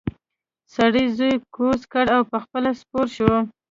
سړي 0.75 1.05
زوی 1.17 1.33
کوز 1.55 1.79
کړ 1.93 2.05
او 2.15 2.21
پخپله 2.31 2.71
سپور 2.79 3.07
شو. 3.15 3.31